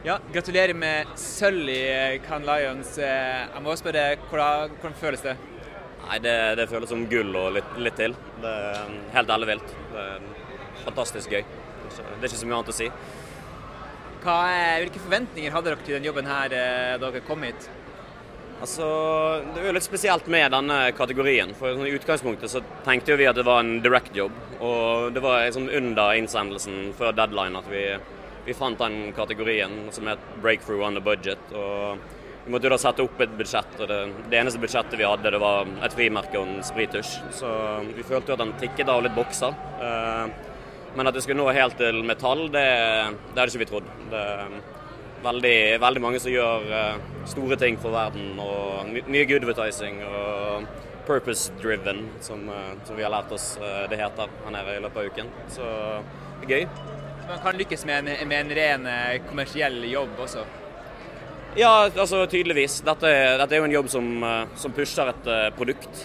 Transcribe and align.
Ja, 0.00 0.14
Gratulerer 0.32 0.72
med 0.72 1.10
sølv 1.20 1.68
i 1.68 2.20
Can 2.24 2.46
Lions. 2.48 2.94
Jeg 2.96 3.60
må 3.60 3.74
spørre, 3.76 4.14
hvordan, 4.30 4.70
hvordan 4.80 4.94
føles 4.96 5.24
det? 5.26 5.34
Nei, 6.06 6.16
det, 6.24 6.36
det, 6.56 6.64
føles 6.70 6.88
som 6.88 7.02
gull 7.10 7.34
og 7.36 7.50
litt, 7.58 7.74
litt 7.76 7.98
til. 8.00 8.14
Det 8.40 8.52
er 8.70 8.94
helt 9.12 9.32
ellevilt. 9.34 9.74
Det 9.90 10.04
er 10.06 10.22
fantastisk 10.86 11.34
gøy. 11.34 11.44
Det 11.90 12.06
er 12.16 12.30
ikke 12.30 12.40
så 12.40 12.48
mye 12.48 12.56
annet 12.62 12.72
å 12.72 12.76
si. 12.78 12.88
Hva, 14.22 14.36
hvilke 14.80 15.02
forventninger 15.02 15.52
hadde 15.52 15.68
dere 15.68 15.84
til 15.84 15.98
den 15.98 16.08
jobben 16.08 16.30
her 16.32 16.54
da 16.54 17.10
dere 17.10 17.20
kom 17.26 17.44
hit? 17.44 17.68
Altså, 18.60 18.86
Det 19.52 19.60
er 19.60 19.68
jo 19.68 19.74
litt 19.76 19.84
spesielt 19.84 20.30
med 20.32 20.52
denne 20.56 20.78
kategorien. 20.96 21.52
for 21.60 21.76
I 21.76 21.92
utgangspunktet 21.98 22.52
så 22.52 22.64
tenkte 22.86 23.20
vi 23.20 23.28
at 23.28 23.36
det 23.36 23.44
var 23.44 23.60
en 23.60 23.82
direct 23.84 24.16
jobb. 24.16 24.32
Og 24.60 25.12
det 25.12 25.20
var 25.20 25.44
liksom 25.44 25.68
under 25.68 26.16
innsendelsen 26.16 26.94
før 26.96 27.12
deadline 27.20 27.60
at 27.60 27.68
vi, 27.68 27.84
vi 28.46 28.56
fant 28.56 28.78
den 28.80 29.12
kategorien 29.16 29.90
som 29.94 30.08
het 30.10 30.22
breakthrough 30.42 30.86
on 30.86 30.96
the 30.98 31.04
budget. 31.04 31.52
og 31.52 31.98
Vi 32.44 32.52
måtte 32.54 32.66
jo 32.66 32.72
da 32.72 32.80
sette 32.80 33.04
opp 33.04 33.20
et 33.20 33.36
budsjett, 33.36 33.74
og 33.78 33.88
det, 33.90 33.98
det 34.32 34.40
eneste 34.40 34.62
budsjettet 34.62 34.98
vi 34.98 35.06
hadde, 35.06 35.34
det 35.34 35.40
var 35.42 35.68
et 35.84 35.94
frimerke 35.94 36.40
og 36.40 36.48
en 36.48 36.64
sprittusj. 36.64 37.18
Så 37.36 37.50
vi 37.92 38.06
følte 38.06 38.32
jo 38.32 38.38
at 38.38 38.44
den 38.44 38.56
tikket 38.62 38.88
av 38.88 39.04
litt 39.04 39.14
bokser. 39.14 39.52
Men 40.96 41.06
at 41.06 41.14
det 41.14 41.22
skulle 41.22 41.38
nå 41.38 41.52
helt 41.54 41.76
til 41.78 42.00
metall, 42.02 42.48
det, 42.50 42.66
det 43.30 43.38
hadde 43.38 43.50
ikke 43.52 43.62
vi 43.62 43.68
trodd. 43.70 43.90
Det, 44.10 44.24
veldig, 45.24 45.56
veldig 45.80 46.02
mange 46.02 46.20
som 46.22 46.32
gjør 46.32 46.64
uh, 46.70 47.10
store 47.28 47.58
ting 47.60 47.78
for 47.80 47.94
verden. 47.94 48.38
og 48.40 48.88
Mye 49.10 49.26
good 49.28 49.44
advertising 49.44 50.00
og 50.06 50.66
purpose-driven, 51.08 52.06
som, 52.24 52.48
uh, 52.48 52.72
som, 52.86 52.96
vi 52.96 53.06
har 53.06 53.12
lært 53.14 53.32
oss 53.34 53.52
det 53.90 54.00
heter 54.00 54.32
her 54.46 54.56
nede 54.56 54.78
i 54.78 54.82
løpet 54.84 55.04
av 55.04 55.12
uken. 55.12 55.30
Så 55.52 55.70
det 56.40 56.48
er 56.48 56.56
gøy. 56.56 57.09
Man 57.30 57.38
kan 57.38 57.58
lykkes 57.58 57.84
med 57.86 58.08
en, 58.08 58.28
med 58.28 58.40
en 58.40 58.56
ren 58.58 58.88
kommersiell 59.28 59.84
jobb 59.86 60.18
også? 60.18 60.42
Ja, 61.54 61.86
altså 61.86 62.24
tydeligvis. 62.30 62.80
Dette, 62.86 63.10
dette 63.38 63.54
er 63.54 63.60
jo 63.60 63.66
en 63.68 63.74
jobb 63.74 63.90
som, 63.90 64.08
som 64.58 64.74
pusher 64.74 65.12
et 65.12 65.28
produkt. 65.54 66.02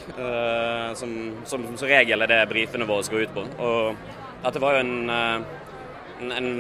som, 1.01 1.15
som, 1.49 1.65
som 1.77 1.89
regel 1.89 2.21
er 2.21 2.29
det 2.29 2.37
brifene 2.49 2.85
våre 2.89 3.05
skal 3.05 3.25
ut 3.25 3.33
på. 3.33 3.45
Og 3.57 4.43
dette 4.43 4.61
var 4.61 4.77
jo 4.77 4.83
en, 4.85 4.93
en, 5.09 6.31
en 6.37 6.51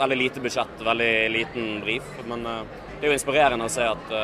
veldig 0.00 0.18
lite 0.20 0.44
budsjett, 0.44 0.80
veldig 0.88 1.12
liten 1.36 1.68
brief. 1.84 2.08
Men 2.28 2.48
det 2.48 3.02
er 3.02 3.10
jo 3.10 3.16
inspirerende 3.18 3.68
å 3.68 3.72
se 3.72 3.84
at 3.84 4.16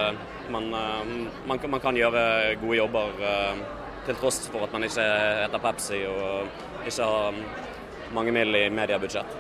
man, 0.52 0.72
man, 0.72 1.60
man, 1.68 1.80
kan 1.84 2.00
gjøre 2.00 2.24
gode 2.64 2.80
jobber 2.80 3.24
til 4.08 4.20
tross 4.20 4.44
for 4.48 4.64
at 4.66 4.72
man 4.76 4.88
ikke 4.88 5.04
heter 5.44 5.64
Pepsi 5.68 6.00
og 6.08 6.88
ikke 6.88 7.12
har 7.12 7.44
mange 8.14 8.34
mill. 8.34 8.54
i 8.54 8.68
mediebudsjett. 8.70 9.36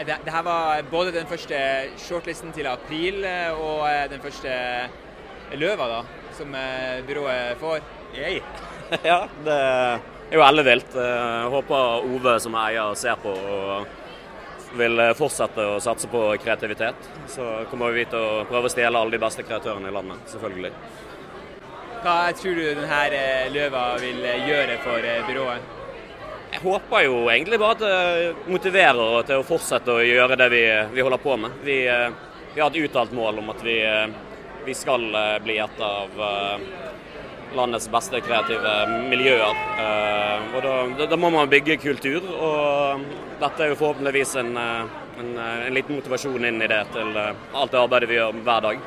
Det, 0.00 0.16
det, 0.24 0.32
her 0.32 0.44
var 0.46 0.82
både 0.90 1.12
den 1.12 1.28
første 1.28 1.58
shortlisten 2.00 2.54
til 2.56 2.68
april 2.70 3.24
og 3.60 3.84
den 4.08 4.22
første 4.22 4.54
løva 5.60 5.88
da, 5.90 5.98
som 6.38 6.54
byrået 7.08 7.60
får. 7.60 7.82
Yay. 8.16 8.40
ja, 9.10 9.18
det 9.44 9.58
er 9.60 10.38
jo 10.38 10.44
ellevilt. 10.46 10.96
Håper 11.52 12.06
Ove 12.08 12.38
som 12.40 12.56
eier 12.62 12.94
ser 12.96 13.20
på. 13.20 13.34
og 13.34 13.90
vil 14.78 15.00
eh, 15.02 15.14
fortsette 15.18 15.66
å 15.66 15.78
satse 15.82 16.08
på 16.10 16.22
kreativitet. 16.42 17.10
Så 17.30 17.46
kommer 17.70 17.94
vi 17.96 18.06
til 18.08 18.20
å 18.20 18.44
prøve 18.48 18.68
å 18.68 18.72
stjele 18.72 19.00
alle 19.00 19.16
de 19.16 19.22
beste 19.22 19.44
kreatørene 19.46 19.90
i 19.90 19.94
landet, 19.94 20.22
selvfølgelig. 20.30 20.72
Hva 22.00 22.16
tror 22.36 22.56
du 22.56 22.64
denne 22.64 23.02
eh, 23.16 23.50
løva 23.52 23.84
vil 24.00 24.22
eh, 24.24 24.48
gjøre 24.48 24.80
for 24.84 25.10
byrået? 25.28 25.76
Jeg 26.60 26.68
håper 26.68 27.04
jo 27.06 27.20
egentlig 27.32 27.56
bare 27.56 27.72
at 27.72 27.80
det 27.80 28.50
motiverer 28.52 29.22
til 29.24 29.40
å 29.40 29.46
fortsette 29.48 29.94
å 29.94 30.02
gjøre 30.04 30.36
det 30.36 30.48
vi, 30.52 30.64
vi 30.92 31.04
holder 31.06 31.22
på 31.22 31.36
med. 31.40 31.54
Vi, 31.64 31.78
vi, 32.52 32.60
har 32.60 32.68
et 32.68 32.82
uttalt 32.84 33.14
mål 33.16 33.40
om 33.40 33.48
at 33.54 33.62
vi, 33.64 33.78
vi 34.66 34.74
skal 34.76 35.06
bli 35.40 35.56
et 35.64 35.80
av 35.80 36.20
landets 37.56 37.88
beste 37.88 38.20
kreative 38.20 38.74
miljøer. 39.08 39.64
Og 40.52 40.60
da, 41.00 41.08
da 41.08 41.18
må 41.18 41.32
man 41.32 41.48
bygge 41.48 41.80
kultur. 41.80 42.28
og 42.28 43.08
dette 43.40 43.64
er 43.64 43.72
jo 43.72 43.78
forhåpentligvis 43.80 44.34
en, 44.36 44.56
eh, 44.56 44.80
en, 45.18 45.38
eh, 45.38 45.66
en, 45.66 45.74
liten 45.74 45.96
motivasjon 45.96 46.44
inn 46.44 46.62
i 46.62 46.68
det 46.68 46.82
til 46.92 47.16
eh, 47.16 47.34
alt 47.54 47.72
det 47.72 47.80
arbeidet 47.80 48.10
vi 48.10 48.18
gjør 48.18 48.42
hver 48.44 48.64
dag. 48.66 48.82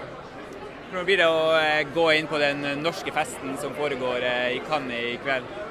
Hvordan 0.92 1.08
blir 1.08 1.22
det 1.24 1.28
å 1.28 1.94
gå 1.96 2.08
inn 2.14 2.30
på 2.30 2.38
den 2.38 2.62
norske 2.84 3.12
festen 3.16 3.58
som 3.58 3.74
foregår 3.74 4.28
i 4.54 4.62
Cannes 4.68 5.14
i 5.16 5.18
kveld? 5.24 5.63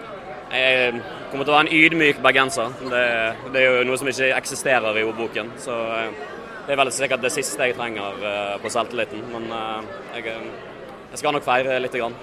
Jeg 0.53 1.01
kommer 1.31 1.47
til 1.47 1.53
å 1.53 1.57
være 1.57 1.65
en 1.65 1.73
ydmyk 1.79 2.21
bergenser. 2.25 2.75
Det, 2.83 3.05
det, 3.55 3.63
er 3.63 3.79
jo 3.79 3.87
noe 3.89 4.01
som 4.01 4.11
ikke 4.11 4.33
eksisterer 4.37 4.99
i 5.01 5.07
ordboken. 5.09 5.55
Så 5.61 5.79
det 6.67 6.75
er 6.75 6.81
vel 6.83 6.93
sikkert 6.93 7.25
det 7.25 7.33
siste 7.35 7.71
jeg 7.71 7.79
trenger 7.79 8.21
på 8.61 8.73
selvtilliten. 8.75 9.25
Men 9.33 9.49
jeg, 10.19 10.37
jeg 11.15 11.23
skal 11.23 11.35
nok 11.39 11.47
feire 11.47 11.81
lite 11.81 12.03
grann. 12.03 12.19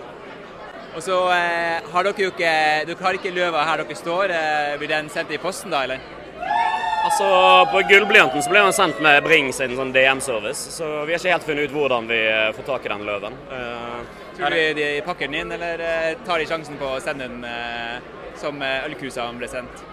Og 0.94 1.02
så 1.06 1.18
har 1.30 2.06
dere 2.06 2.24
jo 2.24 2.32
ikke 2.32 2.54
Dere 2.90 3.04
har 3.06 3.18
ikke 3.18 3.34
løva 3.34 3.66
her 3.66 3.82
dere 3.82 3.98
står. 3.98 4.38
Blir 4.82 4.94
den 4.94 5.10
sendt 5.14 5.34
i 5.34 5.42
posten 5.42 5.74
da, 5.74 5.84
eller? 5.90 6.06
Altså, 7.04 7.26
På 7.72 7.82
Gullblyanten 7.90 8.44
så 8.44 8.52
ble 8.52 8.62
den 8.66 8.76
sendt 8.76 9.00
med 9.04 9.22
Bring 9.24 9.54
sin 9.56 9.72
sånn 9.78 9.94
DM-service, 9.96 10.74
så 10.76 10.88
vi 11.08 11.16
har 11.16 11.22
ikke 11.22 11.32
helt 11.32 11.46
funnet 11.48 11.70
ut 11.70 11.76
hvordan 11.76 12.10
vi 12.10 12.20
eh, 12.28 12.50
får 12.58 12.68
tak 12.68 12.88
i 12.88 12.92
den 12.92 13.06
løven. 13.08 13.38
Uh, 13.48 14.02
Tror 14.36 14.56
du 14.56 14.60
de 14.76 14.88
pakker 15.06 15.32
den 15.32 15.40
inn, 15.42 15.54
eller 15.56 15.84
eh, 15.84 16.18
tar 16.28 16.44
de 16.44 16.48
sjansen 16.50 16.80
på 16.80 16.92
å 16.98 17.00
sende 17.04 17.30
den 17.30 17.48
som 18.38 18.62
ølkrusene 18.62 19.40
ble 19.40 19.50
sendt? 19.52 19.86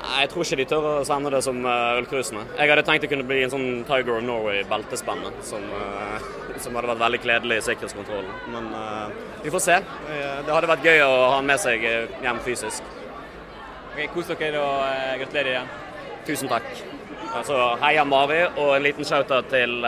Jeg 0.00 0.30
tror 0.32 0.46
ikke 0.46 0.56
de 0.56 0.64
tør 0.64 0.86
å 0.88 0.92
sende 1.04 1.30
det 1.34 1.42
som 1.44 1.58
ølkrusene. 1.66 2.46
Jeg 2.56 2.70
hadde 2.72 2.84
tenkt 2.88 3.04
det 3.04 3.10
kunne 3.12 3.26
bli 3.28 3.42
en 3.44 3.52
sånn 3.52 3.66
Tiger 3.88 4.14
of 4.16 4.22
Norway-beltespenne, 4.24 5.32
som, 5.44 5.66
uh, 5.74 6.30
som, 6.62 6.76
hadde 6.76 6.92
vært 6.94 7.02
veldig 7.02 7.20
kledelig 7.26 7.60
i 7.60 7.66
sikkerhetskontrollen. 7.68 8.32
Men 8.54 8.70
vi 9.44 9.52
får 9.52 9.64
se. 9.66 9.76
Det 10.08 10.54
hadde 10.54 10.72
vært 10.72 10.88
gøy 10.88 11.04
å 11.04 11.10
ha 11.10 11.36
den 11.36 11.50
med 11.52 11.60
seg 11.60 11.84
hjem 11.84 12.40
fysisk. 12.46 12.96
Ok, 13.90 14.00
Kos 14.14 14.32
dere 14.32 14.62
og 14.64 15.20
gratulerer 15.20 15.52
igjen. 15.54 15.74
Tusen 16.28 16.50
takk. 16.50 16.70
Altså, 17.30 17.56
heia 17.82 18.04
Mari, 18.08 18.40
og 18.58 18.72
en 18.74 18.86
liten 18.86 19.06
shout-out 19.06 19.50
til 19.52 19.84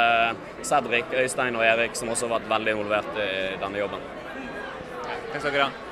Cedric, 0.63 1.15
Øystein 1.25 1.57
og 1.59 1.65
Erik, 1.67 1.97
som 1.99 2.13
også 2.13 2.29
har 2.29 2.37
vært 2.37 2.53
veldig 2.53 2.77
involvert 2.77 3.17
i 3.19 3.31
denne 3.63 3.81
jobben. 3.81 4.05
Takk 5.33 5.41
skal 5.41 5.57
dere 5.57 5.71
ha. 5.71 5.92